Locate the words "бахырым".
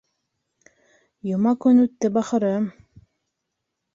2.17-2.65